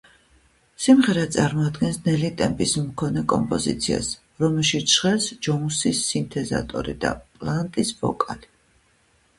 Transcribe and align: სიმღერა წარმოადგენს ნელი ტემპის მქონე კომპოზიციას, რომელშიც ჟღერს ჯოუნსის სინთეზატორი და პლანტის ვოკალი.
სიმღერა 0.85 1.25
წარმოადგენს 1.35 1.99
ნელი 2.07 2.31
ტემპის 2.39 2.73
მქონე 2.87 3.23
კომპოზიციას, 3.35 4.09
რომელშიც 4.45 4.97
ჟღერს 4.97 5.29
ჯოუნსის 5.49 6.03
სინთეზატორი 6.09 6.99
და 7.07 7.15
პლანტის 7.37 7.95
ვოკალი. 8.03 8.53